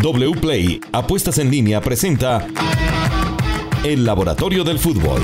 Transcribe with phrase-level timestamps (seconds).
[0.00, 2.46] WPLAY Apuestas en línea presenta
[3.82, 5.20] El Laboratorio del Fútbol.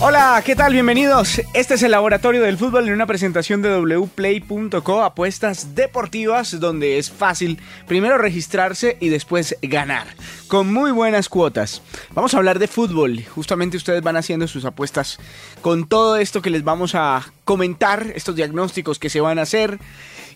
[0.00, 0.72] Hola, ¿qué tal?
[0.72, 1.40] Bienvenidos.
[1.52, 7.10] Este es el Laboratorio del Fútbol en una presentación de wplay.co, apuestas deportivas, donde es
[7.10, 7.58] fácil
[7.88, 10.06] primero registrarse y después ganar,
[10.46, 11.82] con muy buenas cuotas.
[12.14, 13.24] Vamos a hablar de fútbol.
[13.24, 15.18] Justamente ustedes van haciendo sus apuestas
[15.60, 19.80] con todo esto que les vamos a comentar, estos diagnósticos que se van a hacer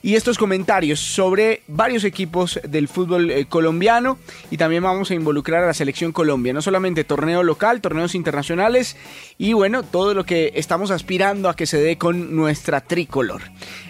[0.02, 4.18] y estos comentarios sobre varios equipos del fútbol eh, colombiano
[4.50, 8.96] y también vamos a involucrar a la selección Colombia, no solamente torneo local, torneos internacionales
[9.38, 13.42] y bueno, todo lo que estamos aspirando a que se dé con nuestra tricolor.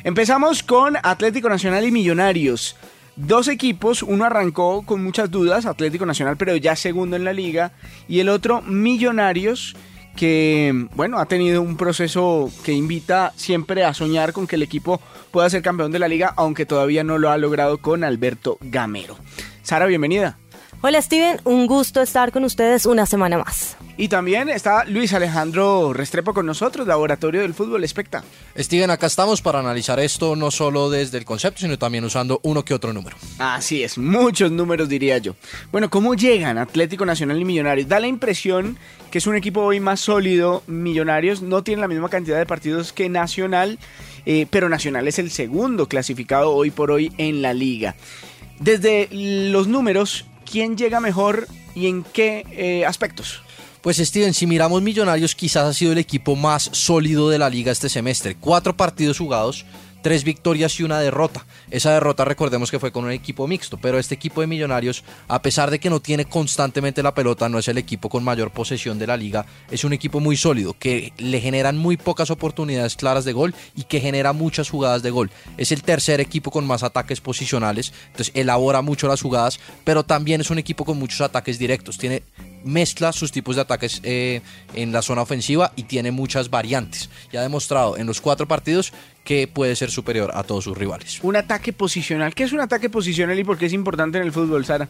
[0.05, 2.77] Empezamos con Atlético Nacional y Millonarios.
[3.17, 7.73] Dos equipos, uno arrancó con muchas dudas, Atlético Nacional, pero ya segundo en la liga,
[8.09, 9.75] y el otro Millonarios,
[10.17, 15.01] que bueno, ha tenido un proceso que invita siempre a soñar con que el equipo
[15.31, 19.17] pueda ser campeón de la liga, aunque todavía no lo ha logrado con Alberto Gamero.
[19.63, 20.39] Sara, bienvenida.
[20.89, 23.77] Hola Steven, un gusto estar con ustedes una semana más.
[23.97, 28.23] Y también está Luis Alejandro Restrepo con nosotros, Laboratorio del Fútbol Especta.
[28.57, 32.65] Steven, acá estamos para analizar esto no solo desde el concepto, sino también usando uno
[32.65, 33.17] que otro número.
[33.41, 35.35] Así es, muchos números diría yo.
[35.73, 37.89] Bueno, ¿cómo llegan Atlético Nacional y Millonarios?
[37.89, 38.79] Da la impresión
[39.11, 40.63] que es un equipo hoy más sólido.
[40.69, 43.81] Millonarios no tiene la misma cantidad de partidos que Nacional,
[44.25, 47.97] eh, pero Nacional es el segundo clasificado hoy por hoy en la liga.
[48.61, 53.43] Desde los números, ¿quién llega mejor y en qué eh, aspectos?
[53.83, 57.71] Pues Steven, si miramos Millonarios, quizás ha sido el equipo más sólido de la liga
[57.71, 58.37] este semestre.
[58.41, 59.65] Cuatro partidos jugados,
[60.07, 61.45] tres victorias y una derrota.
[61.69, 65.43] Esa derrota recordemos que fue con un equipo mixto, pero este equipo de Millonarios, a
[65.43, 69.01] pesar de que no tiene constantemente la pelota, no es el equipo con mayor posesión
[69.01, 73.25] de la liga, es un equipo muy sólido, que le generan muy pocas oportunidades claras
[73.25, 75.33] de gol y que genera muchas jugadas de gol.
[75.57, 80.41] Es el tercer equipo con más ataques posicionales, entonces elabora mucho las jugadas, pero también
[80.41, 81.99] es un equipo con muchos ataques directos.
[81.99, 82.23] Tiene
[82.67, 84.43] mezcla sus tipos de ataques eh,
[84.75, 87.09] en la zona ofensiva y tiene muchas variantes.
[87.33, 88.93] Ya ha demostrado en los cuatro partidos
[89.25, 91.21] que puede ser superior a todos sus rivales.
[91.23, 92.35] Un ataque posicional.
[92.35, 94.89] ¿Qué es un ataque posicional y por qué es importante en el fútbol, Sara?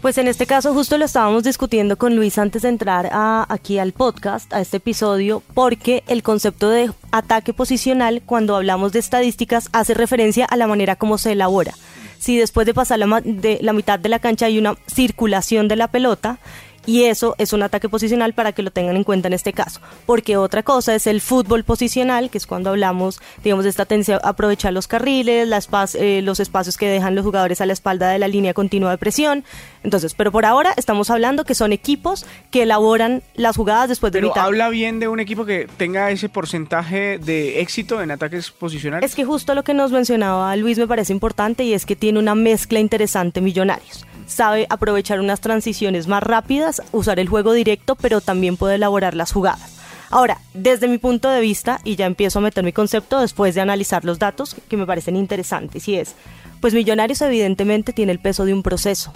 [0.00, 3.92] Pues en este caso justo lo estábamos discutiendo con Luis antes de entrar aquí al
[3.92, 9.92] podcast, a este episodio, porque el concepto de ataque posicional, cuando hablamos de estadísticas, hace
[9.92, 11.74] referencia a la manera como se elabora.
[12.18, 15.76] Si después de pasar la, de, la mitad de la cancha hay una circulación de
[15.76, 16.38] la pelota,
[16.86, 19.80] y eso es un ataque posicional para que lo tengan en cuenta en este caso.
[20.06, 24.16] Porque otra cosa es el fútbol posicional, que es cuando hablamos, digamos, de esta tendencia
[24.22, 25.48] a aprovechar los carriles,
[25.94, 28.98] eh, los espacios que dejan los jugadores a la espalda de la línea continua de
[28.98, 29.44] presión.
[29.82, 34.20] Entonces, pero por ahora estamos hablando que son equipos que elaboran las jugadas después de
[34.20, 39.08] Pero habla bien de un equipo que tenga ese porcentaje de éxito en ataques posicionales.
[39.10, 42.18] Es que justo lo que nos mencionaba Luis me parece importante y es que tiene
[42.18, 48.20] una mezcla interesante Millonarios sabe aprovechar unas transiciones más rápidas, usar el juego directo, pero
[48.20, 49.76] también puede elaborar las jugadas.
[50.08, 53.60] Ahora, desde mi punto de vista, y ya empiezo a meter mi concepto después de
[53.60, 56.14] analizar los datos que me parecen interesantes, y es,
[56.60, 59.12] pues Millonarios evidentemente tiene el peso de un proceso.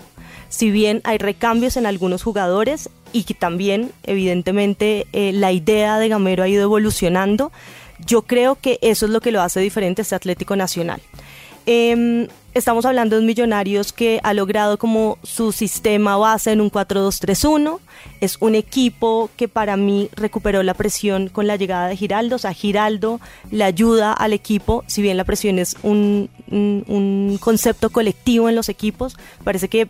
[0.49, 6.09] Si bien hay recambios en algunos jugadores y que también evidentemente eh, la idea de
[6.09, 7.51] Gamero ha ido evolucionando,
[8.07, 11.01] yo creo que eso es lo que lo hace diferente a este Atlético Nacional.
[11.67, 16.71] Em, estamos hablando de un Millonarios que ha logrado como su sistema base en un
[16.71, 17.81] 4-2-3-1.
[18.21, 22.37] Es un equipo que para mí recuperó la presión con la llegada de Giraldo.
[22.37, 23.21] O sea, Giraldo
[23.51, 28.69] le ayuda al equipo, si bien la presión es un, un concepto colectivo en los
[28.69, 29.89] equipos, parece que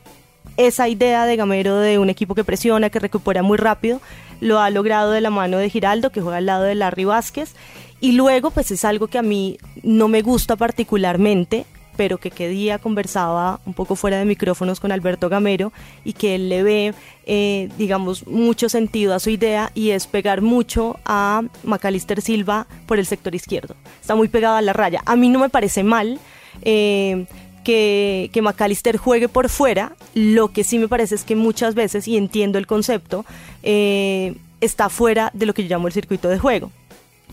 [0.57, 4.01] esa idea de Gamero de un equipo que presiona, que recupera muy rápido,
[4.41, 7.55] lo ha logrado de la mano de Giraldo, que juega al lado de Larry Vázquez.
[8.01, 11.65] Y luego, pues es algo que a mí no me gusta particularmente,
[11.97, 15.73] pero que qué día conversaba un poco fuera de micrófonos con Alberto Gamero
[16.05, 16.95] y que él le ve,
[17.27, 22.99] eh, digamos, mucho sentido a su idea y es pegar mucho a Macalister Silva por
[22.99, 23.77] el sector izquierdo.
[24.01, 25.03] Está muy pegado a la raya.
[25.07, 26.19] A mí no me parece mal.
[26.63, 27.27] Eh,
[27.65, 32.07] que, que McAllister juegue por fuera, lo que sí me parece es que muchas veces,
[32.07, 33.25] y entiendo el concepto,
[33.63, 36.71] eh, está fuera de lo que yo llamo el circuito de juego.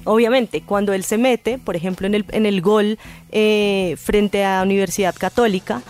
[0.03, 2.97] Obviamente, cuando él se mete, por ejemplo, en el, en el gol
[3.31, 5.81] eh, frente a Universidad Católica,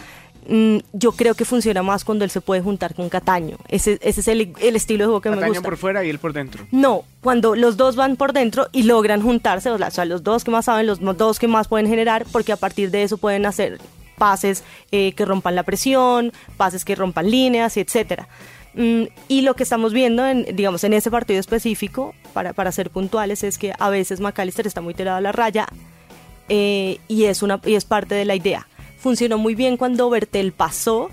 [0.48, 3.58] mm, yo creo que funciona más cuando él se puede juntar con Cataño.
[3.68, 5.48] Ese, ese es el, el, estilo de juego que me gusta.
[5.48, 6.66] Cataño por fuera y él por dentro.
[6.72, 10.52] No, cuando los dos van por dentro y logran juntarse, o sea, los dos que
[10.52, 13.80] más saben, los dos que más pueden generar, porque a partir de eso pueden hacer
[14.18, 18.28] pases eh, que rompan la presión, pases que rompan líneas, etcétera.
[18.74, 22.90] Mm, y lo que estamos viendo, en, digamos, en ese partido específico, para, para ser
[22.90, 25.68] puntuales, es que a veces McAllister está muy tirado a la raya.
[26.50, 28.68] eh, y, es una, y es parte de la idea.
[28.98, 31.10] Funcionó muy bien cuando Bertel pasó,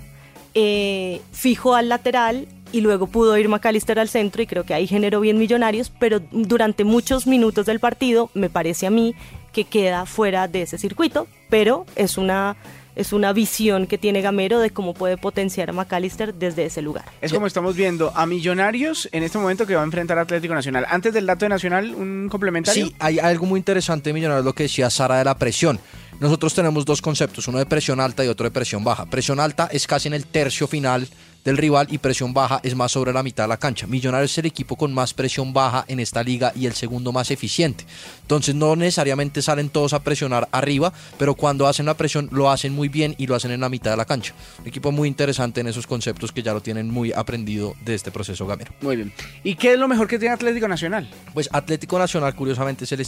[0.53, 4.85] eh, fijo al lateral y luego pudo ir McAllister al centro y creo que ahí
[4.85, 9.15] generó bien Millonarios, pero durante muchos minutos del partido me parece a mí
[9.53, 12.57] que queda fuera de ese circuito, pero es una
[12.99, 17.05] es una visión que tiene Gamero de cómo puede potenciar a McAllister desde ese lugar.
[17.21, 20.53] Es como estamos viendo a Millonarios en este momento que va a enfrentar a Atlético
[20.53, 20.85] Nacional.
[20.89, 22.87] Antes del dato de Nacional, un complementario.
[22.87, 25.79] Sí, hay algo muy interesante de Millonarios, lo que decía Sara de la presión.
[26.19, 29.05] Nosotros tenemos dos conceptos, uno de presión alta y otro de presión baja.
[29.05, 31.07] Presión alta es casi en el tercio final
[31.49, 33.87] del rival y presión baja es más sobre la mitad de la cancha.
[33.87, 37.31] Millonarios es el equipo con más presión baja en esta liga y el segundo más
[37.31, 37.85] eficiente.
[38.21, 42.73] Entonces no necesariamente salen todos a presionar arriba, pero cuando hacen la presión lo hacen
[42.73, 44.35] muy bien y lo hacen en la mitad de la cancha.
[44.59, 48.11] Un equipo muy interesante en esos conceptos que ya lo tienen muy aprendido de este
[48.11, 48.71] proceso gamero.
[48.81, 49.11] Muy bien.
[49.43, 51.09] ¿Y qué es lo mejor que tiene Atlético Nacional?
[51.33, 53.01] Pues Atlético Nacional curiosamente es el,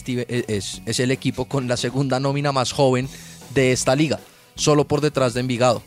[0.47, 3.07] es, es el equipo con la segunda nómina más joven
[3.53, 4.19] de esta liga,
[4.55, 5.83] solo por detrás de Envigado.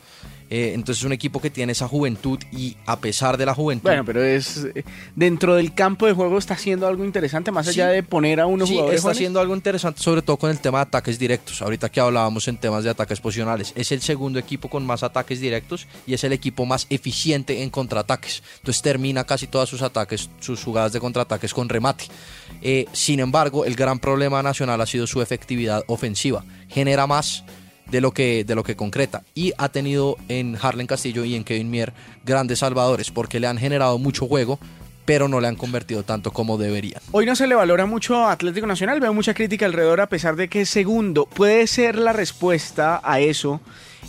[0.57, 3.89] Eh, entonces es un equipo que tiene esa juventud y a pesar de la juventud...
[3.89, 4.85] Bueno, pero es eh,
[5.17, 8.69] dentro del campo de juego está haciendo algo interesante, más allá de poner a unos
[8.69, 11.61] sí, jugadores está haciendo algo interesante, sobre todo con el tema de ataques directos.
[11.61, 13.73] Ahorita que hablábamos en temas de ataques posicionales.
[13.75, 17.71] Es el segundo equipo con más ataques directos y es el equipo más eficiente en
[17.71, 18.45] contraataques.
[18.59, 22.05] Entonces termina casi todas sus ataques, sus jugadas de contraataques con remate.
[22.63, 26.45] Eh, sin embargo, el gran problema nacional ha sido su efectividad ofensiva.
[26.69, 27.43] Genera más
[27.91, 29.23] de lo que, de lo que concreta.
[29.35, 31.93] Y ha tenido en Harlen Castillo y en Kevin Mier
[32.25, 34.59] grandes salvadores porque le han generado mucho juego,
[35.05, 37.01] pero no le han convertido tanto como deberían.
[37.13, 40.37] Hoy no se le valora mucho a Atlético Nacional, veo mucha crítica alrededor a pesar
[40.37, 41.27] de que segundo.
[41.27, 43.61] Puede ser la respuesta a eso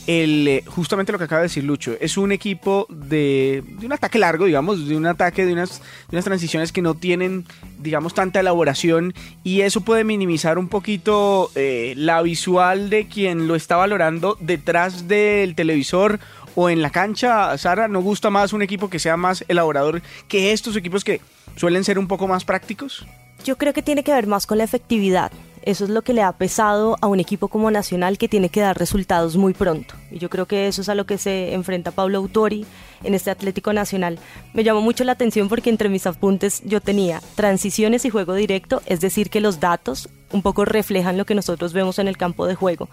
[0.07, 4.19] el, eh, justamente lo que acaba de decir Lucho, es un equipo de, un ataque
[4.19, 5.81] largo, digamos, de un ataque de unas,
[6.11, 7.45] unas transiciones que no tienen,
[7.79, 9.13] digamos, tanta elaboración
[9.43, 15.07] y eso puede minimizar un poquito eh, la visual de quien lo está valorando detrás
[15.07, 16.19] del televisor
[16.55, 17.57] o en la cancha.
[17.57, 21.21] Sara, ¿no gusta más un equipo que sea más elaborador que estos equipos que
[21.55, 23.05] suelen ser un poco más prácticos?
[23.43, 25.31] Yo creo que tiene que ver más con la efectividad.
[25.65, 28.59] Eso es lo que le ha pesado a un equipo como Nacional que tiene que
[28.59, 29.95] dar resultados muy pronto.
[30.11, 32.67] Y yo creo que eso es a lo que se enfrenta Pablo Autori
[33.03, 34.19] en este Atlético Nacional.
[34.53, 38.83] Me llamó mucho la atención porque entre mis apuntes yo tenía transiciones y juego directo,
[38.85, 42.45] es decir, que los datos un poco reflejan lo que nosotros vemos en el campo
[42.45, 42.87] de juego.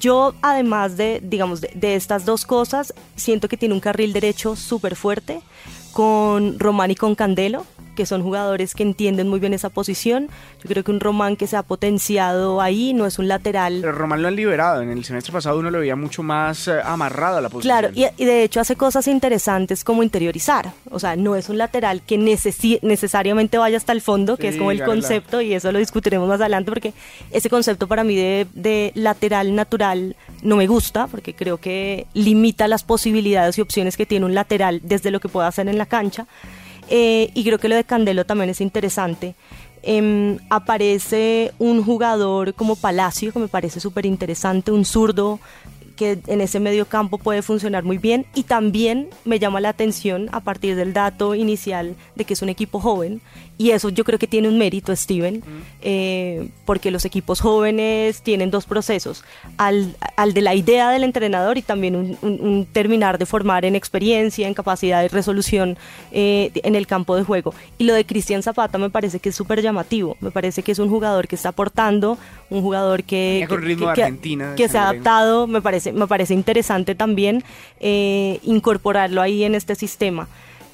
[0.00, 4.56] Yo, además de, digamos, de, de estas dos cosas, siento que tiene un carril derecho
[4.56, 5.42] súper fuerte
[5.92, 7.66] con Román y con Candelo
[7.96, 10.28] que son jugadores que entienden muy bien esa posición.
[10.62, 13.78] Yo creo que un Román que se ha potenciado ahí no es un lateral.
[13.80, 14.82] Pero Román lo han liberado.
[14.82, 17.78] En el semestre pasado uno lo veía mucho más eh, amarrado a la posición.
[17.80, 20.72] Claro, y, de hecho hace cosas interesantes como interiorizar.
[20.90, 24.70] O sea, no es un lateral que necesariamente vaya hasta el fondo, que es como
[24.70, 26.94] el concepto, y eso lo discutiremos más adelante, porque
[27.32, 32.68] ese concepto para mí de, de lateral natural no me gusta, porque creo que limita
[32.68, 35.86] las posibilidades y opciones que tiene un lateral desde lo que pueda hacer en la
[35.86, 36.26] cancha.
[36.88, 39.34] Eh, y creo que lo de Candelo también es interesante.
[39.82, 45.38] Em, aparece un jugador como Palacio, que me parece súper interesante, un zurdo
[45.96, 50.28] que en ese medio campo puede funcionar muy bien y también me llama la atención
[50.30, 53.20] a partir del dato inicial de que es un equipo joven
[53.58, 55.42] y eso yo creo que tiene un mérito Steven
[55.82, 59.24] eh, porque los equipos jóvenes tienen dos procesos
[59.56, 64.46] al, al, de la idea del entrenador y también un, terminar de formar en experiencia
[64.46, 65.78] en capacidad de resolución
[66.12, 67.54] eh, en el campo de juego.
[67.78, 70.78] Y lo de Cristian Zapata me parece que es súper llamativo me parece que es
[70.78, 72.18] un jugador que está aportando
[72.50, 73.46] un jugador que,
[74.56, 77.42] que se ha adaptado me parece me parece interesante también
[77.80, 80.28] eh, incorporarlo ahí en este sistema.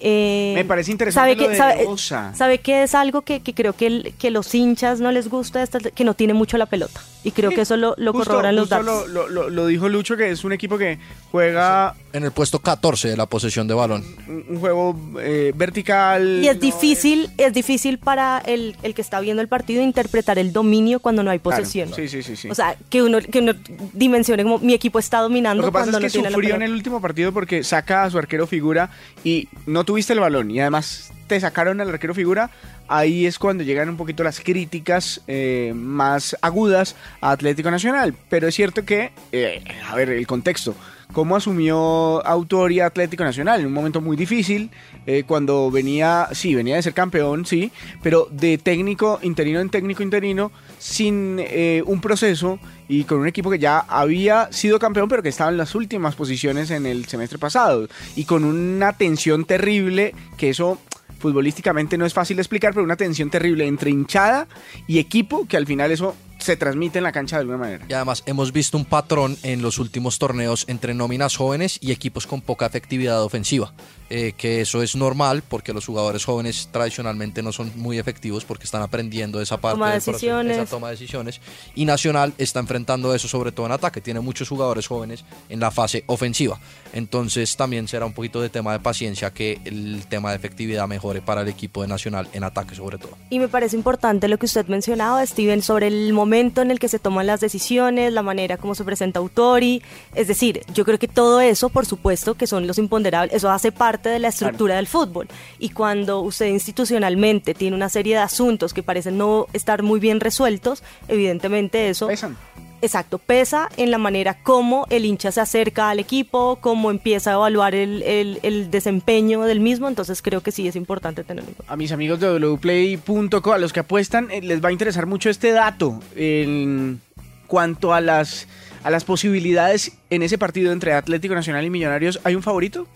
[0.04, 4.52] Eh, me parece interesante sabe que, sabe, que es algo que, creo que, que los
[4.52, 7.00] hinchas no les gusta, que no tiene mucho la pelota.
[7.25, 9.09] Y creo que eso lo, lo corroboran los datos.
[9.09, 10.99] Lo, lo, dijo Lucho, que es un equipo que
[11.30, 11.94] juega...
[12.12, 14.04] En el puesto 14 de la posesión de balón.
[14.26, 16.40] Un, juego eh, vertical.
[16.42, 17.54] Y es difícil, es...
[17.54, 21.38] difícil para el, el, que está viendo el partido interpretar el dominio cuando no hay
[21.38, 21.94] posesión.
[21.94, 23.52] Sí, sí, sí, sí, O sea, que uno, que uno
[23.92, 25.62] dimensione como mi equipo está dominando.
[25.62, 28.18] Lo que pasa cuando es que sufrió en el último partido porque saca a su
[28.18, 28.90] arquero figura
[29.25, 30.50] y no tuviste el balón.
[30.50, 32.49] Y además te sacaron al arquero figura
[32.88, 38.14] ahí es cuando llegan un poquito las críticas eh, más agudas a Atlético Nacional.
[38.30, 40.75] Pero es cierto que, eh, a ver, el contexto.
[41.12, 43.61] ¿Cómo asumió Autoria Atlético Nacional?
[43.61, 44.71] En un momento muy difícil,
[45.07, 47.71] eh, cuando venía, sí, venía de ser campeón, sí,
[48.02, 51.40] pero de técnico interino en técnico interino, sin
[51.87, 55.57] un proceso y con un equipo que ya había sido campeón, pero que estaba en
[55.57, 60.78] las últimas posiciones en el semestre pasado, y con una tensión terrible que eso
[61.19, 64.49] futbolísticamente no es fácil de explicar, pero una tensión terrible entre hinchada
[64.88, 67.84] y equipo que al final eso se transmite en la cancha de alguna manera.
[67.88, 72.26] Y además hemos visto un patrón en los últimos torneos entre nóminas jóvenes y equipos
[72.26, 73.72] con poca efectividad ofensiva.
[74.14, 78.64] Eh, que eso es normal porque los jugadores jóvenes tradicionalmente no son muy efectivos porque
[78.64, 80.59] están aprendiendo esa parte Toma del decisiones.
[80.59, 81.40] esa toma de decisiones.
[81.75, 84.02] Y Nacional está enfrentando eso sobre todo en ataque.
[84.02, 86.61] Tiene muchos jugadores jóvenes en la fase ofensiva.
[86.92, 91.23] Entonces también será un poquito de tema de paciencia que el tema de efectividad mejore
[91.23, 93.16] para el equipo de Nacional en ataque sobre todo.
[93.31, 96.88] Y me parece importante lo que usted mencionaba, Steven, sobre el momento en el que
[96.88, 99.83] se toman las decisiones, la manera como se presenta Autori.
[100.14, 103.73] Es decir, yo creo que todo eso, por supuesto, que son los imponderables, eso hace
[103.73, 105.28] parte de la estructura del fútbol.
[105.59, 110.21] Y cuando usted institucionalmente tiene una serie de asuntos que parecen no estar muy bien
[110.21, 112.06] resueltos, evidentemente eso...
[112.09, 112.37] Pesan.
[112.85, 117.35] Exacto, pesa en la manera como el hincha se acerca al equipo, cómo empieza a
[117.35, 121.52] evaluar el, el- el desempeño del mismo, entonces creo que sí es importante tenerlo.
[121.68, 125.30] A mis amigos de wplay.co, a los que apuestan, eh, les va a interesar mucho
[125.30, 127.00] este dato en
[127.47, 128.49] cuanto a las,
[128.82, 132.18] a las posibilidades en ese partido entre Atlético Nacional y Millonarios.
[132.25, 132.88] ¿Hay un favorito?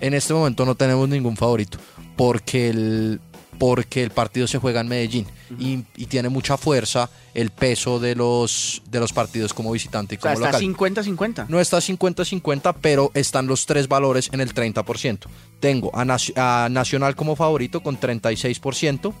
[0.00, 1.78] En este momento no tenemos ningún favorito
[2.16, 3.20] porque el,
[3.58, 5.26] porque el partido se juega en Medellín
[5.58, 10.18] y, y tiene mucha fuerza el peso de los, de los partidos como visitante y
[10.18, 10.94] O sea, como está local.
[10.94, 11.46] 50-50.
[11.48, 15.26] No está 50-50, pero están los tres valores en el 30%.
[15.60, 16.04] Tengo a,
[16.36, 19.12] a Nacional como favorito con 36%.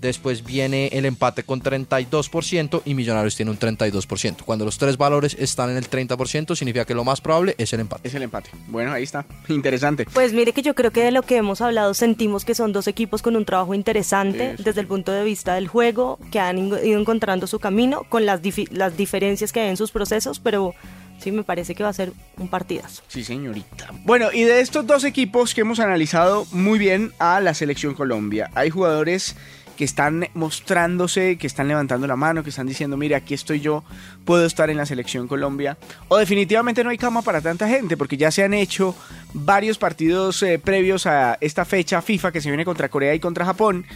[0.00, 4.42] Después viene el empate con 32% y Millonarios tiene un 32%.
[4.44, 7.80] Cuando los tres valores están en el 30%, significa que lo más probable es el
[7.80, 8.08] empate.
[8.08, 8.50] Es el empate.
[8.68, 9.26] Bueno, ahí está.
[9.48, 10.06] Interesante.
[10.12, 12.86] Pues mire que yo creo que de lo que hemos hablado sentimos que son dos
[12.88, 14.62] equipos con un trabajo interesante Eso.
[14.62, 18.26] desde el punto de vista del juego, que han in- ido encontrando su camino con
[18.26, 20.74] las, las diferencias que hay en sus procesos, pero
[21.20, 23.02] sí me parece que va a ser un partidazo.
[23.08, 23.88] Sí, señorita.
[24.04, 28.50] Bueno, y de estos dos equipos que hemos analizado muy bien a la selección Colombia,
[28.54, 29.34] hay jugadores
[29.78, 33.84] que están mostrándose, que están levantando la mano, que están diciendo, mire, aquí estoy yo,
[34.24, 35.78] puedo estar en la selección Colombia.
[36.08, 38.96] O definitivamente no hay cama para tanta gente, porque ya se han hecho
[39.34, 43.44] varios partidos eh, previos a esta fecha FIFA que se viene contra Corea y contra
[43.44, 43.86] Japón.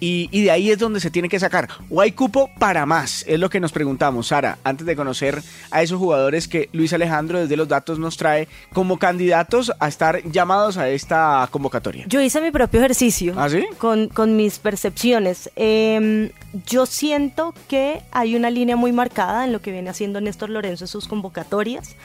[0.00, 1.68] Y, y de ahí es donde se tiene que sacar.
[1.90, 5.82] O hay cupo para más, es lo que nos preguntamos, Sara, antes de conocer a
[5.82, 10.78] esos jugadores que Luis Alejandro desde los datos nos trae como candidatos a estar llamados
[10.78, 12.04] a esta convocatoria.
[12.08, 13.66] Yo hice mi propio ejercicio ¿Ah, sí?
[13.78, 15.25] con, con mis percepciones.
[15.56, 16.30] Em,
[16.66, 20.84] yo siento que hay una línea muy marcada en lo que viene haciendo Néstor Lorenzo
[20.84, 21.96] en sus convocatorias.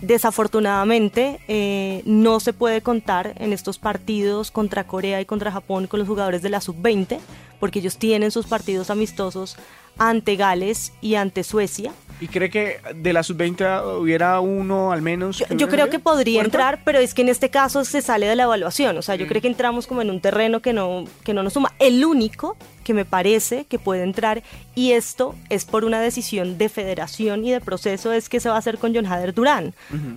[0.00, 5.98] Desafortunadamente, eh, no se puede contar en estos partidos contra Corea y contra Japón con
[5.98, 7.18] los jugadores de la sub-20,
[7.58, 9.56] porque ellos tienen sus partidos amistosos
[9.98, 11.92] ante Gales y ante Suecia.
[12.20, 15.44] ¿Y cree que de la sub-20 hubiera uno al menos?
[15.50, 16.46] Yo, creo que podría ¿Puerta?
[16.46, 18.96] entrar, pero es que en este caso se sale de la evaluación.
[18.98, 21.52] O sea, yo creo que entramos como en un terreno que no, que no nos
[21.52, 21.72] suma.
[21.78, 24.42] El único que me parece que puede entrar,
[24.74, 28.56] y esto es por una decisión de federación y de proceso, es que se va
[28.56, 29.74] a hacer con John Hader Durán.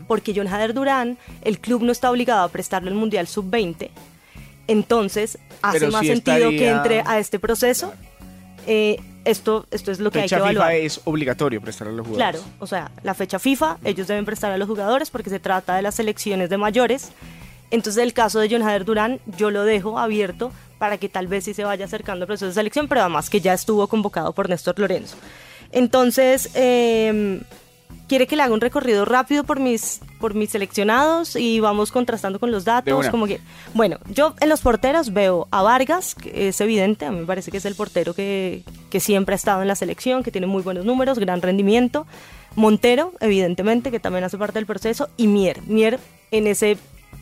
[0.07, 3.89] Porque John Hader Durán, el club no está obligado a prestarle el Mundial Sub-20.
[4.67, 7.93] Entonces, hace Pero más sentido que entre a este proceso.
[8.67, 10.71] Eh, esto, esto es lo que hay que Fecha evaluar.
[10.71, 12.41] FIFA es obligatorio prestar a los jugadores.
[12.41, 15.75] Claro, o sea, la fecha FIFA, ellos deben prestar a los jugadores porque se trata
[15.75, 17.11] de las selecciones de mayores.
[17.69, 21.45] Entonces, el caso de John Hader Durán, yo lo dejo abierto para que tal vez
[21.45, 24.49] sí se vaya acercando al proceso de selección, pero además que ya estuvo convocado por
[24.49, 25.15] Néstor Lorenzo.
[25.71, 27.41] Entonces, eh,
[28.07, 32.39] quiere que le haga un recorrido rápido por mis, por mis seleccionados y vamos contrastando
[32.39, 33.09] con los datos.
[33.09, 33.39] Como que,
[33.73, 37.51] bueno, yo en los porteros veo a Vargas, que es evidente, a mí me parece
[37.51, 40.61] que es el portero que, que siempre ha estado en la selección, que tiene muy
[40.61, 42.05] buenos números, gran rendimiento.
[42.55, 45.61] Montero, evidentemente, que también hace parte del proceso, y Mier.
[45.67, 45.99] Mier
[46.31, 46.77] en ese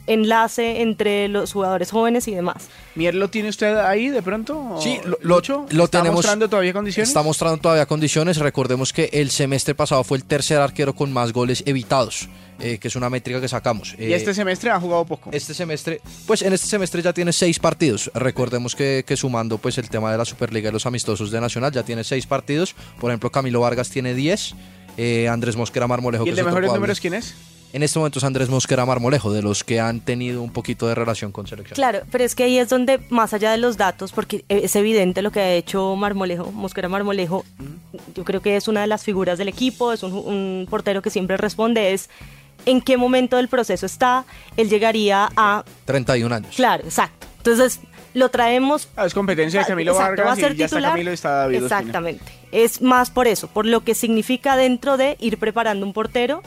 [0.07, 2.67] enlace entre los jugadores jóvenes y demás.
[2.95, 4.57] ¿Mier lo tiene usted ahí de pronto?
[4.59, 5.65] ¿O Sí, lo, lo- Lucho?
[5.69, 6.17] lo ¿Está tenemos.
[6.17, 7.09] mostrando todavía condiciones?
[7.09, 8.37] Está mostrando todavía condiciones.
[8.37, 12.27] Recordemos que el semestre pasado fue el tercer arquero con más goles evitados,
[12.59, 13.95] eh, que es una métrica que sacamos.
[13.99, 15.29] Y Eh, este semestre ha jugado poco.
[15.31, 18.09] este semestre, pues en este semestre ya tiene seis partidos.
[18.15, 21.71] Recordemos que, que sumando pues el tema de la Superliga y los amistosos de Nacional
[21.71, 22.73] ya tiene seis partidos.
[22.99, 24.55] Por ejemplo, Camilo Vargas tiene 10.
[24.97, 26.23] eh, Andrés Mosquera Marmolejo.
[26.23, 27.33] ¿Y que el es de mejores números quién es?
[27.71, 30.95] En este momento es Andrés Mosquera Marmolejo, de los que han tenido un poquito de
[30.95, 31.75] relación con selección.
[31.75, 35.21] Claro, pero es que ahí es donde, más allá de los datos, porque es evidente
[35.21, 37.45] lo que ha hecho Marmolejo, Mosquera Marmolejo,
[38.15, 41.11] yo creo que es una de las figuras del equipo, es un, un portero que
[41.11, 42.09] siempre responde, es
[42.65, 44.25] en qué momento del proceso está,
[44.57, 45.63] él llegaría a...
[45.85, 46.55] 31 años.
[46.55, 47.27] Claro, exacto.
[47.37, 47.79] Entonces,
[48.13, 48.89] lo traemos...
[48.95, 50.91] Ah, es competencia de Camilo Exacto, va a Vargas ser y ya está titular.
[50.93, 51.79] Camilo y está David Ospina.
[51.79, 52.23] Exactamente.
[52.51, 56.41] Es más por eso, por lo que significa dentro de ir preparando un portero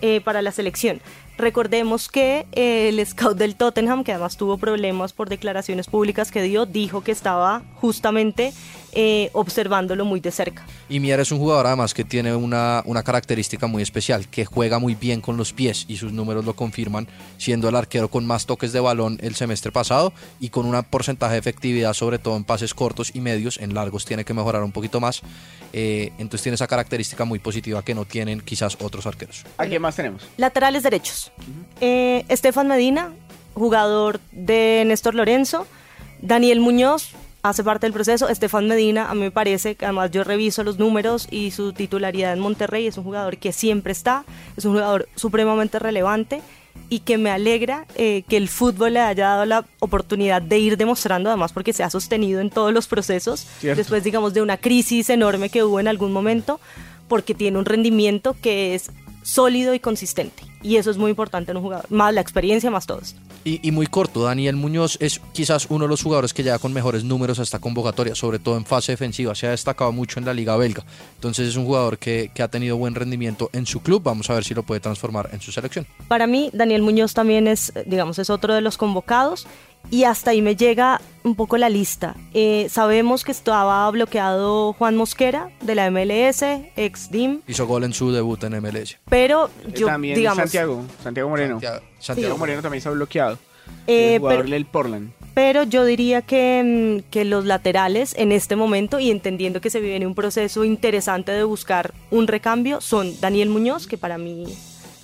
[0.00, 1.00] eh, para la selección.
[1.38, 6.42] Recordemos que eh, el scout del Tottenham, que además tuvo problemas por declaraciones públicas que
[6.42, 8.52] dio, dijo que estaba justamente
[8.92, 10.64] eh, observándolo muy de cerca.
[10.88, 14.78] Y Mier es un jugador además que tiene una, una, característica muy especial, que juega
[14.78, 18.46] muy bien con los pies y sus números lo confirman, siendo el arquero con más
[18.46, 22.44] toques de balón el semestre pasado y con un porcentaje de efectividad sobre todo en
[22.44, 25.22] pases cortos y medios, en largos tiene que mejorar un poquito más,
[25.72, 29.44] eh, entonces tiene esa característica muy positiva que no tienen quizás otros arqueros.
[29.58, 30.26] ¿A quién más tenemos?
[30.36, 31.32] Laterales derechos.
[31.80, 33.12] Eh, Estefan Medina,
[33.54, 35.66] jugador de Néstor Lorenzo,
[36.20, 38.28] Daniel Muñoz, hace parte del proceso.
[38.28, 42.32] Estefan Medina, a mí me parece que además yo reviso los números y su titularidad
[42.32, 44.24] en Monterrey, es un jugador que siempre está,
[44.56, 46.42] es un jugador supremamente relevante
[46.88, 50.76] y que me alegra eh, que el fútbol le haya dado la oportunidad de ir
[50.76, 53.78] demostrando, además porque se ha sostenido en todos los procesos, Cierto.
[53.78, 56.60] después digamos de una crisis enorme que hubo en algún momento,
[57.08, 58.90] porque tiene un rendimiento que es
[59.22, 60.42] sólido y consistente.
[60.62, 63.14] Y eso es muy importante en un jugador, más la experiencia, más todos.
[63.44, 66.72] Y, y, muy corto, Daniel Muñoz es quizás uno de los jugadores que llega con
[66.72, 70.26] mejores números a esta convocatoria, sobre todo en fase defensiva, se ha destacado mucho en
[70.26, 70.84] la liga belga.
[71.14, 74.34] Entonces es un jugador que, que ha tenido buen rendimiento en su club, vamos a
[74.34, 75.86] ver si lo puede transformar en su selección.
[76.08, 79.46] Para mí, Daniel Muñoz también es, digamos, es otro de los convocados
[79.90, 82.14] y hasta ahí me llega un poco la lista.
[82.34, 86.42] Eh, sabemos que estaba bloqueado Juan Mosquera de la MLS,
[86.76, 87.40] ex DIM.
[87.46, 88.98] Hizo gol en su debut en MLS.
[89.08, 90.47] Pero yo, también digamos...
[90.48, 91.54] Santiago, Santiago Moreno.
[91.54, 92.38] Santiago, Santiago Sí.
[92.40, 93.38] Moreno también está bloqueado.
[93.86, 95.12] Eh, el jugador pero- del Portland.
[95.34, 99.80] Pero yo diría que, mm, que los laterales en este momento, y entendiendo que se
[99.80, 104.46] viene un proceso interesante de buscar un recambio, son Daniel Muñoz, que para mí,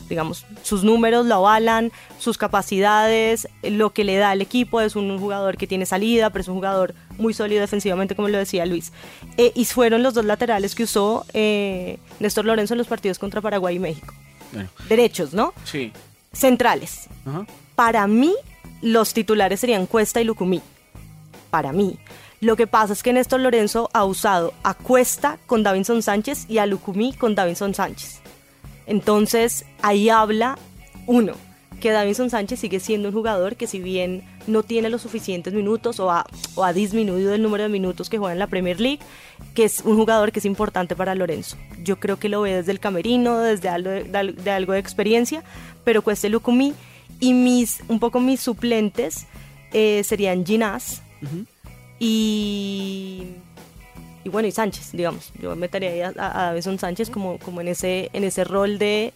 [0.09, 5.19] digamos, sus números lo avalan, sus capacidades, lo que le da al equipo, es un
[5.21, 8.93] jugador que tiene salida, pero es un jugador muy sólido defensivamente, como lo decía Luis.
[9.37, 13.41] Eh, y fueron los dos laterales que usó eh, Néstor Lorenzo en los partidos contra
[13.41, 14.15] Paraguay y México.
[14.55, 15.53] Bueno, Derechos, ¿no?
[15.65, 15.93] sí.
[16.33, 17.09] Centrales.
[17.27, 17.47] Ajá.
[17.75, 18.35] Para mí,
[18.83, 20.61] los titulares serían Cuesta y Lucumí.
[21.51, 21.99] Para mí.
[22.41, 26.59] Lo que pasa es que Néstor Lorenzo ha usado a Cuesta con Davinson Sánchez y
[26.59, 28.21] a Lucumí con Davinson Sánchez.
[28.87, 30.59] Entonces, ahí habla,
[31.07, 31.35] uno,
[31.81, 36.00] que Davinson Sánchez sigue siendo un jugador que si bien no tiene los suficientes minutos
[36.00, 39.00] o ha, o ha disminuido el número de minutos que juega en la Premier League,
[39.54, 41.57] que es un jugador que es importante para Lorenzo.
[41.83, 44.78] Yo creo que lo ve desde el camerino, desde algo de, de de algo de
[44.78, 45.42] experiencia,
[45.85, 46.74] pero Cuesta y Lucumí
[47.20, 49.26] y mis, un poco mis suplentes
[49.72, 51.02] eh, serían Ginás
[51.98, 53.26] y,
[54.25, 55.33] y bueno, y Sánchez, digamos.
[55.41, 59.13] Yo metería ahí a, a, Davinson Sánchez como, como en, ese, en ese rol de...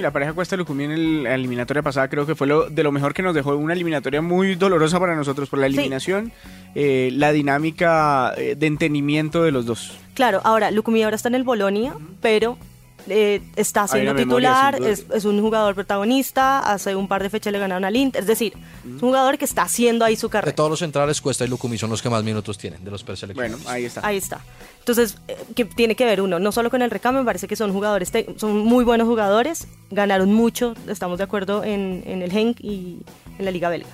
[0.00, 3.14] la pareja Cuesta Lucumí en la eliminatoria pasada creo que fue lo, de lo mejor
[3.14, 5.74] que nos dejó una eliminatoria muy dolorosa para nosotros por la Sí.
[5.74, 6.32] eliminación,
[6.74, 9.96] eh, la dinámica eh, de entendimiento de los dos.
[10.14, 12.58] Claro, ahora Lucumí ahora está en el Bolonia, pero
[13.08, 17.52] eh, está siendo memoria, titular, es, es un jugador protagonista, hace un par de fechas
[17.52, 20.32] le ganaron al Inter, es decir, es un jugador que está haciendo ahí su De
[20.32, 20.54] carrera.
[20.54, 23.62] todos los centrales, Cuesta y Lucumí son los que más minutos tienen de los preseleccionados.
[23.62, 24.06] Bueno, ahí está.
[24.06, 24.40] Ahí está.
[24.78, 27.56] Entonces, eh, que tiene que ver uno, no solo con el recambio, me parece que
[27.56, 32.32] son jugadores, te- son muy buenos jugadores, ganaron mucho, estamos de acuerdo en, en el
[32.32, 32.98] Genk y
[33.38, 33.88] en la Liga Belga.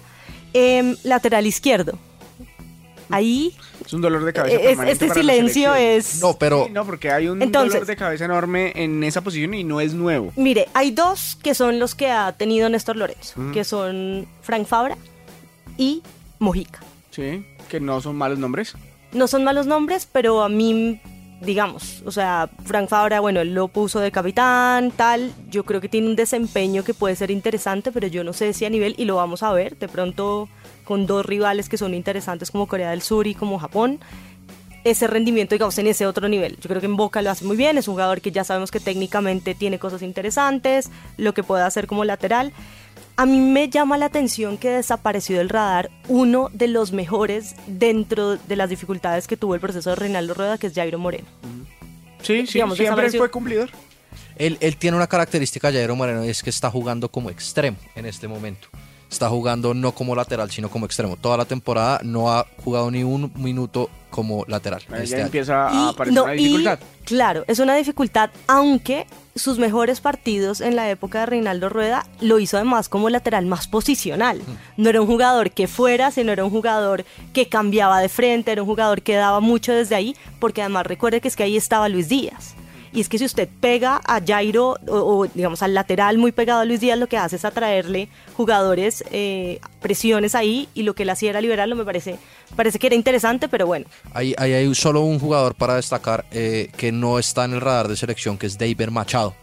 [0.54, 1.98] Em, lateral izquierdo.
[3.10, 4.56] Ahí, Es un dolor de cabeza.
[4.60, 6.20] es- este silencio es...
[6.20, 9.54] No, pero Sí, no, porque hay un Entonces- dolor de cabeza enorme en esa posición
[9.54, 10.32] y no es nuevo.
[10.36, 14.96] Mire, hay dos que son los que ha tenido Néstor Lorenzo, que son Frank Fabra
[15.76, 16.02] y
[16.38, 16.80] Mojica.
[17.10, 18.74] Sí, que no son malos nombres.
[19.12, 21.00] No son malos nombres, pero a mí,
[21.40, 25.88] digamos, o sea, Frank Fabra, bueno, él lo puso de capitán, tal, yo creo que
[25.88, 29.06] tiene un desempeño que puede ser interesante, pero yo no sé si a nivel, y
[29.06, 30.48] lo vamos a ver, de pronto
[30.88, 34.00] con dos rivales que son interesantes como Corea del Sur y como Japón,
[34.84, 36.56] ese rendimiento, digamos, en ese otro nivel.
[36.62, 38.70] Yo creo que en Boca lo hace muy bien, es un jugador que ya sabemos
[38.70, 42.54] que técnicamente tiene cosas interesantes, lo que puede hacer como lateral.
[43.16, 48.38] A mí me llama la atención que desapareció del radar uno de los mejores dentro
[48.38, 51.28] de las dificultades que tuvo el proceso de Reinaldo Rueda, que es Jairo Moreno.
[52.22, 53.68] Sí, sí, Digamos, siempre fue cumplidor.
[54.36, 58.06] Él, él tiene una característica, Jairo Moreno, y es que está jugando como extremo en
[58.06, 58.68] este momento.
[59.10, 61.16] Está jugando no como lateral, sino como extremo.
[61.16, 64.82] Toda la temporada no ha jugado ni un minuto como lateral.
[64.90, 65.26] Ahí este ya año.
[65.26, 66.78] empieza a Y- aparecer no, una y, dificultad.
[67.04, 72.38] claro, es una dificultad, aunque sus mejores partidos en la época de Reinaldo Rueda lo
[72.38, 74.40] hizo además como lateral más posicional.
[74.76, 78.62] No era un jugador que fuera, sino era un jugador que cambiaba de frente, era
[78.62, 81.88] un jugador que daba mucho desde ahí, porque además recuerde que es que ahí estaba
[81.88, 82.54] Luis Díaz.
[82.92, 86.64] Y es que si usted pega a Jairo, o, digamos al lateral muy pegado a
[86.64, 91.10] Luis Díaz, lo que hace es atraerle jugadores, eh, presiones ahí, y lo que él
[91.10, 92.18] hacía era liberarlo, me parece,
[92.56, 93.86] parece que era interesante, pero bueno.
[94.12, 94.34] Hay
[94.74, 98.46] solo un jugador para destacar eh, que no está en el radar de selección, que
[98.46, 99.34] es David Machado.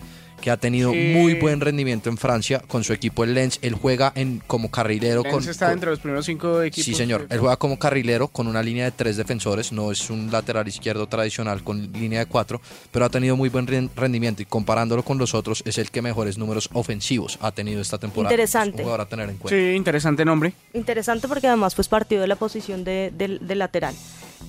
[0.41, 1.13] Que ha tenido Sí.
[1.15, 3.57] muy buen rendimiento en Francia con su equipo el Lens.
[3.63, 6.85] Él juega en, como carrilero Lens con, está con- entre los primeros cinco equipos.
[6.85, 7.25] Sí, señor.
[7.29, 9.71] Él juega como carrilero con una línea de tres defensores.
[9.71, 13.65] No es un lateral izquierdo tradicional con línea de cuatro, pero ha tenido muy buen
[13.67, 17.81] ren- rendimiento y comparándolo con los otros es el que mejores números ofensivos ha tenido
[17.81, 18.33] esta temporada.
[18.33, 18.69] Interesante.
[18.69, 19.57] Es un jugador a tener en cuenta.
[19.57, 20.53] Sí, interesante nombre.
[20.73, 23.95] Interesante porque además pues partido de la posición de, del- del lateral.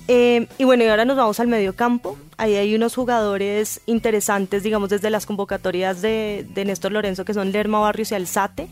[0.07, 2.17] Eh, y bueno, y ahora nos vamos al medio campo.
[2.37, 7.51] Ahí hay unos jugadores interesantes, digamos, desde las convocatorias de, de Néstor Lorenzo, que son
[7.51, 8.67] Lerma Barrios y Alzate.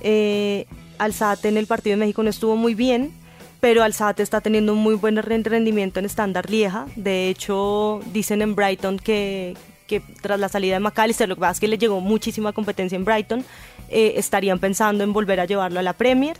[0.00, 0.66] Eh,
[0.98, 3.12] Alzate en el partido de México no estuvo muy bien,
[3.60, 6.86] pero Alzate está teniendo un muy buen ren- rendimiento en estándar Lieja.
[6.96, 9.56] De hecho, dicen en Brighton que,
[9.86, 12.96] que tras la salida de McAllister, lo que pasa es que le llegó muchísima competencia
[12.96, 13.44] en Brighton,
[13.88, 16.36] eh, estarían pensando en volver a llevarlo a la Premier.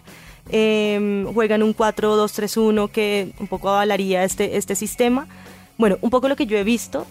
[0.51, 5.27] Eh, juegan un 4-2-3-1 que un poco avalaría este, este sistema.
[5.79, 7.07] Bueno, un poco lo que yo he visto,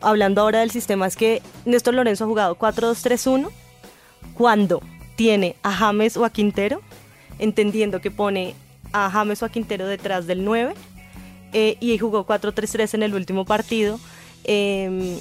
[0.00, 3.50] hablando ahora del sistema, es que Néstor Lorenzo ha jugado 4-2-3-1
[4.34, 4.82] cuando
[5.16, 6.80] tiene a James o a Quintero,
[7.38, 8.54] entendiendo que pone
[8.92, 10.74] a James o a Quintero detrás del 9,
[11.52, 13.98] eh, y jugó 4-3-3 en el último partido.
[14.44, 15.20] eh,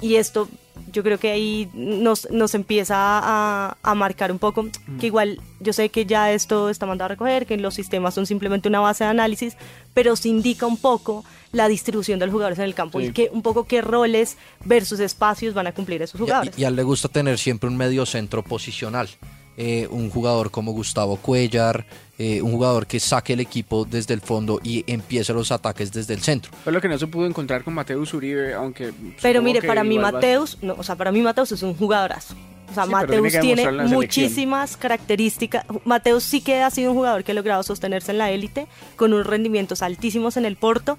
[0.00, 0.48] y esto
[0.90, 4.66] yo creo que ahí nos, nos empieza a, a marcar un poco,
[4.98, 8.26] que igual yo sé que ya esto está mandado a recoger, que los sistemas son
[8.26, 9.56] simplemente una base de análisis,
[9.94, 13.06] pero se indica un poco la distribución de los jugadores en el campo Sí.
[13.06, 16.58] y que un poco qué roles versus espacios van a cumplir esos Y jugadores.
[16.58, 19.08] Y, a él le gusta tener siempre un medio centro posicional.
[19.56, 21.84] Eh, un jugador como Gustavo Cuellar,
[22.18, 26.14] eh, un jugador que saque el equipo desde el fondo y empiece los ataques desde
[26.14, 26.50] el centro.
[26.64, 28.92] Fue lo que no se pudo encontrar con Mateus Uribe, aunque.
[29.20, 32.34] Pero mire, que para mí Mateus, no, o sea, para mí Mateus es un jugadorazo.
[32.70, 35.66] O sea, Sí, pero tiene Mateus tiene muchísimas características.
[35.84, 39.12] Mateus sí que ha sido un jugador que ha logrado sostenerse en la élite con
[39.12, 40.96] unos rendimientos altísimos en el Porto.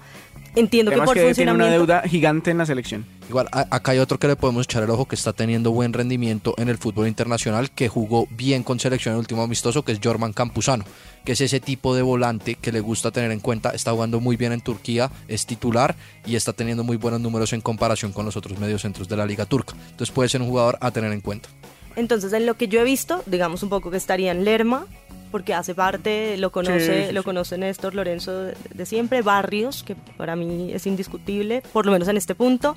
[0.56, 3.04] Entiendo que por que tiene una funcionamiento deuda gigante en la selección.
[3.28, 5.92] Igual, a- acá hay otro que le podemos echar el ojo que está teniendo buen
[5.92, 9.92] rendimiento en el fútbol internacional, que jugó bien con selección en el último amistoso, que
[9.92, 10.84] es Jorman Campuzano,
[11.24, 13.70] que es ese tipo de volante que le gusta tener en cuenta.
[13.70, 17.60] Está jugando muy bien en Turquía, es titular y está teniendo muy buenos números en
[17.60, 19.74] comparación con los otros mediocentros de la Liga Turca.
[19.90, 21.48] Entonces puede ser un jugador a tener en cuenta.
[21.96, 24.86] Entonces, en lo que yo he visto, digamos un poco que estaría en Lerma,
[25.34, 29.82] porque hace parte, lo conoce, Sí, sí, lo conoce Néstor Lorenzo de, de siempre, Barrios,
[29.82, 32.76] que para mí es indiscutible, por lo menos en este punto,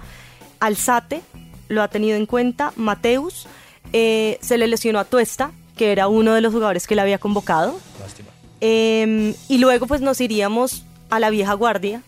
[0.59, 1.21] Alzate,
[1.67, 3.45] lo ha tenido en cuenta, Mateus,
[3.93, 7.19] eh, se le lesionó a Tuesta, que era uno de los jugadores que le había
[7.19, 8.29] convocado, Lástima.
[8.59, 12.01] Eh, y luego pues nos iríamos a la vieja guardia,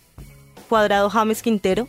[0.67, 1.87] cuadrado James Quintero,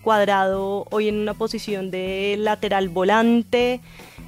[0.00, 3.82] cuadrado hoy en una posición de lateral volante,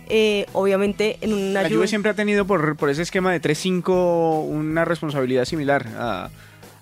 [0.08, 3.40] eh, obviamente en una La Juve- Juve siempre ha tenido por, por ese esquema de
[3.40, 6.30] 3-5 una responsabilidad similar a,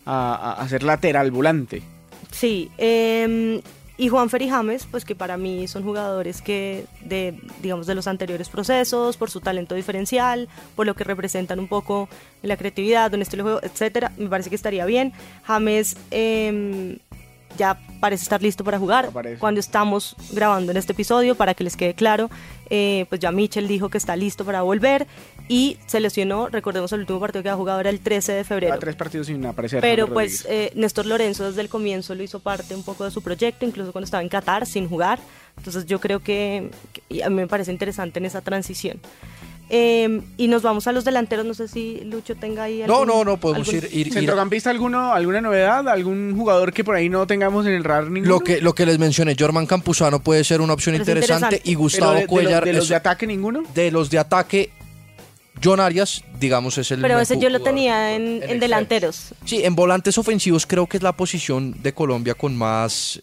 [0.04, 1.82] a, a ser lateral volante.
[2.30, 3.60] Sí, eh,
[3.98, 8.06] y Juan y James, pues que para mí son jugadores que, de, digamos, de los
[8.06, 12.08] anteriores procesos, por su talento diferencial, por lo que representan un poco
[12.42, 15.14] en la creatividad, un estilo de juego, etcétera, me parece que estaría bien.
[15.44, 16.98] James eh,
[17.56, 19.08] ya parece estar listo para jugar.
[19.38, 22.28] Cuando estamos grabando en este episodio, para que les quede claro,
[22.70, 25.07] eh, pues ya Michel dijo que está listo para volver
[25.48, 28.72] y se lesionó, recordemos el último partido que ha jugado era el 13 de febrero.
[28.74, 29.81] Lleva tres partidos sin aparecer.
[29.81, 33.22] Pero pues eh, Néstor Lorenzo desde el comienzo lo hizo parte un poco de su
[33.22, 35.18] proyecto, incluso cuando estaba en Qatar sin jugar.
[35.57, 36.70] Entonces yo creo que,
[37.09, 39.00] que- a mí me parece interesante en esa transición.
[39.68, 43.09] Eh, y nos vamos a los delanteros, no sé si Lucho tenga ahí No, algún-
[43.09, 45.88] no, no, podemos algún- ir, ir, ir- ¿Centrocampista alguno, alguna novedad?
[45.88, 48.35] ¿Algún jugador que por ahí no tengamos en el radar ninguno?
[48.35, 51.68] Lo que, lo que les mencioné, Jorman Campuzano puede ser una opción interesante interesante.
[51.70, 53.64] y Gustavo de, de los- Cuellar de los es- de ataque ninguno?
[53.74, 54.70] de los de ataque,
[55.64, 59.35] John Arias, digamos, es el Pero ese yo lo jugador tenía en, delanteros.
[59.44, 63.20] Sí, en volantes ofensivos creo que es la posición de Colombia con más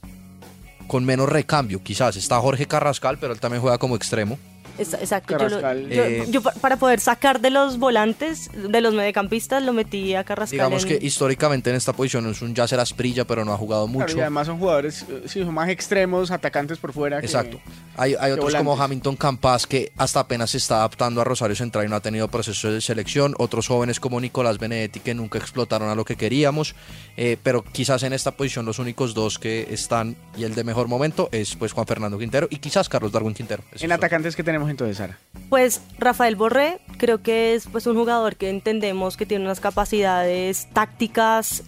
[0.88, 2.18] con menos recambio, quizás.
[2.18, 4.38] Está Jorge Carrascal, pero él también juega como extremo.
[4.78, 5.38] Es- Exacto.
[5.38, 5.90] Yo, lo- Carrascal.
[5.90, 10.24] yo- Eh, yo para poder sacar de los volantes, de los mediocampistas, lo metí a
[10.24, 10.52] Carrascal.
[10.58, 13.86] Digamos en- que históricamente en esta posición es un Yasser Asprilla, pero no ha jugado
[13.88, 14.18] Claro, mucho.
[14.18, 17.20] y además son jugadores, eh, sí, son más extremos, atacantes por fuera.
[17.20, 17.60] que- Exacto.
[17.96, 18.82] Hay, hay otros como.
[18.82, 22.28] Hamilton Campas que hasta apenas se está adaptando a Rosario Central y no ha tenido
[22.28, 23.36] proceso de selección.
[23.38, 26.76] Otros jóvenes como Nicolás Benedetti que nunca explotaron a lo que queríamos.
[27.18, 30.88] Eh, pero quizás en esta posición los únicos dos que están y el de mejor
[30.88, 33.62] momento es pues Juan Fernando Quintero y quizás Carlos Darwin Quintero.
[33.80, 35.18] En atacantes que tenemos entonces, Sara.
[35.50, 40.68] Pues Rafael Borré creo que es pues un jugador que entendemos que tiene unas capacidades
[40.74, 41.64] tácticas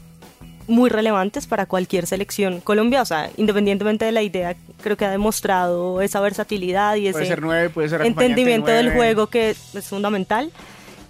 [0.68, 5.12] muy relevantes para cualquier selección Colombia, o sea, independientemente de la idea, creo que ha
[5.12, 9.88] demostrado esa versatilidad y Puede ese ser nueve, puede ser entendimiento del juego que es
[9.88, 10.52] fundamental.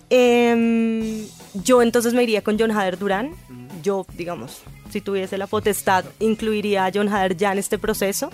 [0.09, 3.31] Em, yo entonces me iría con John Hader Durán.
[3.81, 8.29] Yo, digamos, si tuviese la potestad, incluiría a John Hader ya en este proceso.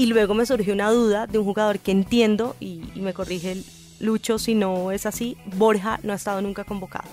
[0.00, 3.64] Y luego me surgió una duda de un jugador que entiendo, y, me corrige el
[3.98, 7.04] Lucho si no es así, Borja no ha estado nunca convocado.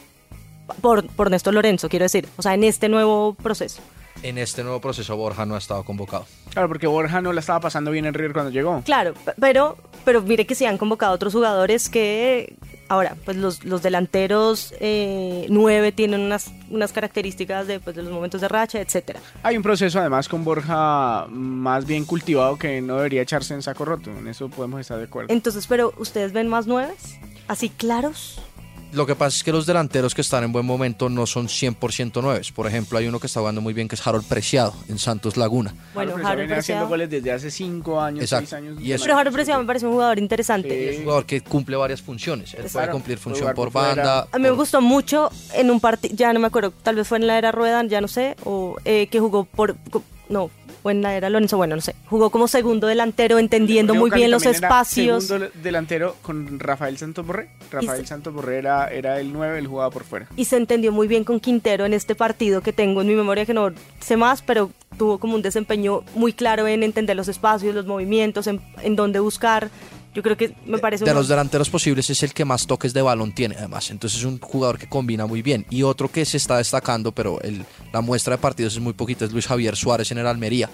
[0.79, 2.29] Por, por Néstor Lorenzo, quiero decir.
[2.37, 3.81] O sea, en este nuevo proceso.
[4.23, 6.25] En este nuevo proceso Borja no ha estado convocado.
[6.51, 8.81] Claro, porque Borja no la estaba pasando bien en River cuando llegó.
[8.83, 12.55] Claro, pero, pero mire que se han convocado otros jugadores que
[12.89, 18.11] ahora, pues los, los delanteros eh, nueve tienen unas, unas características de, pues, de los
[18.11, 19.19] momentos de racha, etcétera.
[19.43, 23.85] Hay un proceso además con Borja más bien cultivado que no debería echarse en saco
[23.85, 24.09] roto.
[24.11, 25.33] En eso podemos estar de acuerdo.
[25.33, 28.41] Entonces, pero ustedes ven más nueves, así claros.
[28.93, 32.21] Lo que pasa es que los delanteros que están en buen momento no son 100%
[32.21, 32.51] nueves.
[32.51, 35.35] Por ejemplo, hay uno que está jugando muy bien que es Harold Preciado en Santos
[35.37, 35.73] Laguna.
[35.93, 36.87] Bueno, Harold Harold viene haciendo Preciado.
[36.87, 38.49] goles desde hace cinco años, Exacto.
[38.49, 38.81] seis años.
[38.81, 40.69] Y eso- Pero Harold Preciado me parece un jugador interesante.
[40.69, 40.75] Sí.
[40.89, 42.53] Es un jugador que cumple varias funciones.
[42.53, 44.27] Él puede cumplir función por banda.
[44.31, 47.17] A mí me gustó mucho en un partido, ya no me acuerdo, tal vez fue
[47.17, 49.75] en la era Rueda, ya no sé, o eh, que jugó por,
[50.29, 50.49] no,
[50.83, 54.31] fue en la era Lorenzo, bueno, no sé, jugó como segundo delantero, entendiendo muy bien
[54.31, 55.25] los espacios.
[55.25, 57.49] Segundo delantero con Rafael Santos Borré.
[57.71, 60.27] Rafael se- Santos Borré era, era el 9, él jugaba por fuera.
[60.35, 63.45] y se entendió muy bien con Quintero en este partido que tengo en mi memoria
[63.45, 67.75] que no sé más, pero tuvo como un desempeño muy claro en entender los espacios,
[67.75, 69.69] los movimientos, en, en dónde buscar.
[70.17, 72.91] Yo creo que me parece de un- los delanteros posibles es el que más toques
[72.91, 73.91] de balón tiene además.
[73.91, 75.63] Entonces es un jugador que combina muy bien.
[75.69, 79.25] Y otro que se está destacando pero el- la muestra de partidos es muy poquita
[79.25, 80.71] es Luis Javier Suárez en el Almería.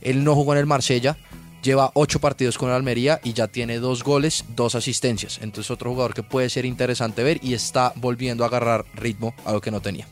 [0.00, 1.16] Él no jugó en el Marsella
[1.60, 5.40] lleva ocho partidos con el Almería y ya tiene dos goles dos asistencias.
[5.42, 9.50] Entonces otro jugador que puede ser interesante ver y está volviendo a agarrar ritmo a
[9.52, 10.06] lo que no tenía.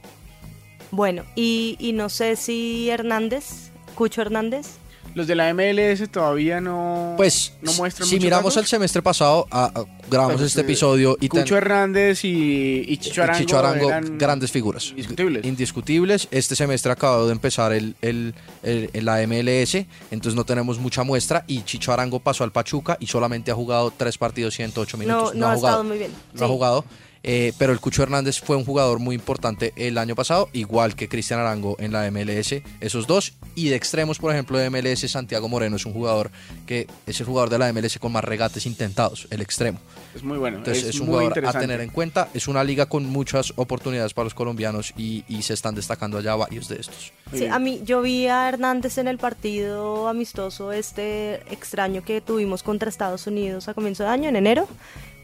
[0.91, 4.67] Bueno, y, y no sé si Hernández, Cucho Hernández,
[5.15, 9.71] Los de la MLS todavía no, pues no muestran si miramos el semestre pasado ah,
[9.75, 13.59] ah, grabamos Pues, este eh, episodio y ten- Cucho Hernández y, y Chicho Arango, Chicho
[13.59, 14.89] Arango, eran grandes figuras.
[14.91, 15.45] indiscutibles.
[15.45, 16.29] Indiscutibles.
[16.31, 20.79] Este semestre ha acabado de empezar el, el- el- el- la MLS, entonces no tenemos
[20.79, 21.45] mucha muestra.
[21.47, 25.35] Y Chicho Arango pasó al Pachuca y solamente ha jugado tres partidos, 108 no, minutos.
[25.35, 25.57] no, ha jugado.
[25.77, 26.11] estado muy bien.
[26.33, 26.85] No ha jugado.
[27.23, 31.09] Eh, pero el Cucho Hernández fue un jugador muy importante el año pasado, igual que
[31.09, 33.35] Cristian Arango en la MLS, esos dos.
[33.55, 36.31] Y de extremos, por ejemplo, de MLS, Santiago Moreno es un jugador
[36.67, 39.79] que es el jugador de la MLS con más regates intentados, el extremo.
[40.15, 40.59] Es muy bueno.
[40.59, 42.29] Entonces es, un muy jugador a tener en cuenta.
[42.35, 46.35] Es una liga con muchas oportunidades para los colombianos y, y se están destacando allá
[46.35, 47.13] varios de estos.
[47.33, 52.63] Sí, a mí yo vi a Hernández en el partido amistoso este extraño que tuvimos
[52.63, 54.67] contra Estados Unidos a comienzo de año, en enero.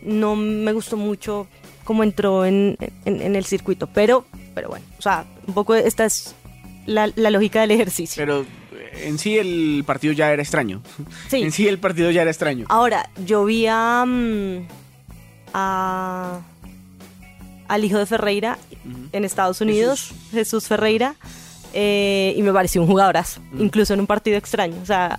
[0.03, 1.49] No me gustó mucho
[1.89, 6.05] cómo entró en, en- en el circuito, pero, pero bueno, o sea, un poco esta
[6.05, 6.35] es
[6.85, 8.21] la, la lógica del ejercicio.
[8.21, 8.45] Pero
[9.03, 10.83] en sí el partido ya era extraño.
[11.31, 11.41] Sí.
[11.43, 12.67] En sí el partido ya era extraño.
[12.69, 14.67] Ahora, yo vi a, mm,
[15.55, 16.41] a-
[17.69, 18.59] al hijo de Ferreira
[19.13, 21.15] en Estados Unidos, Jesús, Ferreira,
[21.75, 24.77] eh, y me pareció un jugadorazo, incluso en un partido extraño.
[24.83, 25.19] O sea,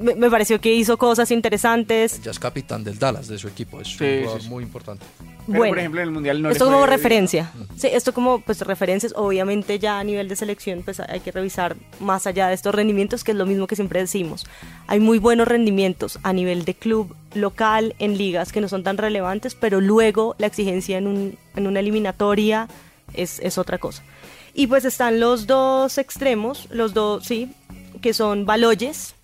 [0.00, 2.20] me, me pareció que hizo cosas interesantes.
[2.22, 3.80] Ya es capitán del Dallas, de su equipo.
[3.80, 4.48] Es Sí, un sí, jugador sí.
[4.48, 5.04] muy importante.
[5.46, 7.50] Pero, bueno, por ejemplo, en el Mundial no esto como referencia.
[7.76, 11.74] Sí, esto como pues referencias, obviamente ya a nivel de selección pues hay que revisar
[11.98, 14.46] más allá de estos rendimientos, que es lo mismo que siempre decimos.
[14.86, 18.98] Hay muy buenos rendimientos a nivel de club local en ligas que no son tan
[18.98, 22.68] relevantes, pero luego la exigencia en, un, en una eliminatoria
[23.12, 24.04] es, es otra cosa.
[24.54, 27.52] Y pues están los dos extremos, los dos, sí,
[28.02, 29.14] que son Baloyes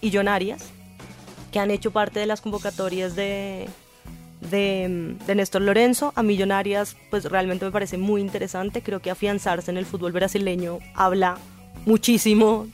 [0.00, 0.64] y John Arias,
[1.52, 3.68] que han hecho parte de las convocatorias de,
[4.50, 6.12] de, de Néstor Lorenzo.
[6.16, 8.82] A Millonarias, pues realmente me parece muy interesante.
[8.82, 11.38] Creo que afianzarse en el fútbol brasileño habla
[11.86, 12.66] muchísimo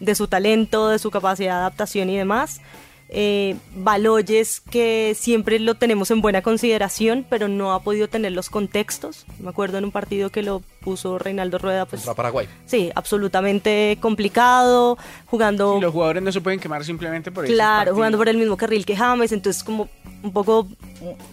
[0.00, 2.60] de su talento, de su capacidad de adaptación y demás.
[3.08, 8.50] Eh, Baloyes, que siempre lo tenemos en buena consideración, pero no ha podido tener los
[8.50, 9.26] contextos.
[9.38, 12.48] Me acuerdo en un partido que lo puso Reinaldo Rueda, pues Contra Paraguay.
[12.66, 17.54] sí, absolutamente complicado, jugando Y los jugadores no se pueden quemar simplemente por eso.
[17.54, 19.88] Claro, jugando por el mismo carril que James, entonces como
[20.22, 20.66] un poco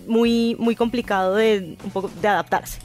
[0.08, 2.80] muy, muy complicado de, un poco de adaptarse.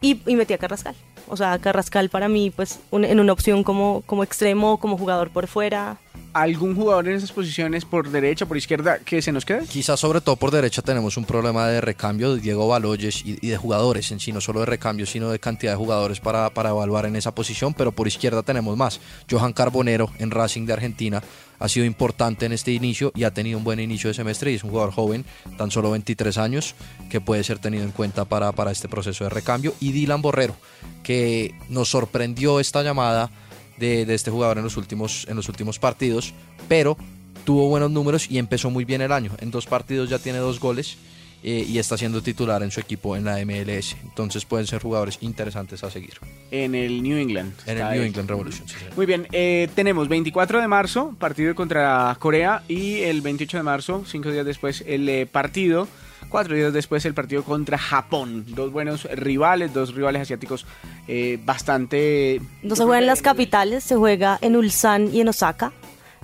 [0.00, 0.94] Y, y metí a Carrascal.
[1.30, 5.30] O sea, Carrascal para mí, pues, un- en una opción como, como extremo, como jugador
[5.30, 5.98] por fuera.
[6.32, 9.66] ¿Algún jugador en esas posiciones por derecha, por izquierda, que se nos quede?
[9.66, 13.48] Quizás sobre todo por derecha tenemos un problema de recambio de Diego Baloyes y, y
[13.48, 16.70] de jugadores en sí, no solo de recambio, sino de cantidad de jugadores para, para
[16.70, 19.00] evaluar en esa posición, pero por izquierda tenemos más.
[19.28, 21.20] Johan Carbonero en Racing de Argentina
[21.60, 24.56] ha sido importante en este inicio y ha tenido un buen inicio de semestre y
[24.56, 25.24] es un jugador joven,
[25.56, 26.74] tan solo 23 años,
[27.10, 29.74] que puede ser tenido en cuenta para, para este proceso de recambio.
[29.78, 30.56] Y Dylan Borrero,
[31.02, 33.30] que nos sorprendió esta llamada
[33.78, 36.34] de, de este jugador en los, últimos, en los últimos partidos,
[36.66, 36.96] pero
[37.44, 39.32] tuvo buenos números y empezó muy bien el año.
[39.38, 40.96] En dos partidos ya tiene dos goles
[41.42, 43.96] eh, y está siendo titular en su equipo en la MLS.
[44.02, 46.14] Entonces pueden ser jugadores interesantes a seguir.
[46.50, 47.52] En el New England.
[47.66, 48.68] En el New England Revolution.
[48.68, 53.62] Sí, Muy bien, eh, tenemos 24 de marzo, partido contra Corea, y el 28 de
[53.62, 55.88] marzo, cinco días después, el eh, partido
[56.30, 58.44] cuatro días después el partido contra Japón.
[58.48, 60.64] Dos buenos rivales, dos rivales asiáticos
[61.06, 62.40] eh, bastante...
[62.62, 65.72] No se juega en las capitales, se juega en Ulsan y en Osaka.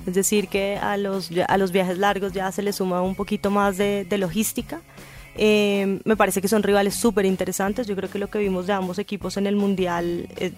[0.07, 3.51] Es decir, que a los, a los viajes largos ya se le suma un poquito
[3.51, 4.81] más de, logística.
[5.39, 7.87] Eh, me parece que son rivales súper interesantes.
[7.87, 10.53] Yo creo que lo que vimos de ambos equipos en el Mundial eh,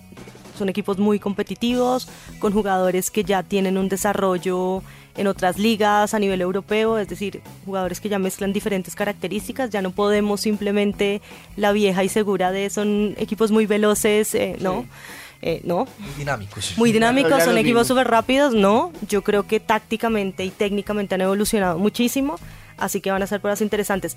[0.58, 2.08] son equipos muy competitivos,
[2.40, 4.82] con jugadores que ya tienen un desarrollo
[5.16, 9.82] en otras ligas a nivel europeo, es decir, jugadores que ya mezclan diferentes características, ya
[9.82, 11.22] no podemos simplemente
[11.56, 14.84] la vieja y segura de son equipos muy veloces, eh, ¿no?
[15.40, 15.86] Eh, no.
[15.98, 16.74] Muy dinámicos.
[16.76, 18.92] Muy dinámicos, son equipos súper rápidos, no.
[19.08, 22.38] Yo creo que tácticamente y técnicamente han evolucionado muchísimo
[22.78, 24.16] así que van a ser pruebas interesantes.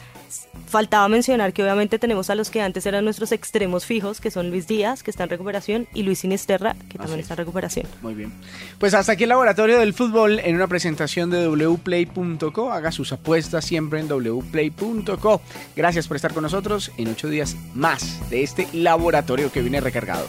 [0.67, 4.50] Faltaba mencionar que obviamente tenemos a los que antes eran nuestros extremos fijos, que son
[4.50, 7.88] Luis Díaz, que está en recuperación, y Luis Sinesterra, que también está en recuperación.
[8.02, 8.32] Muy bien.
[8.80, 12.71] Pues hasta aquí el laboratorio del fútbol en una presentación de wplay.co.
[12.71, 15.41] Haga sus apuestas siempre en wplay.co.
[15.76, 20.26] Gracias por estar con nosotros en ocho días más de este laboratorio que viene recargado.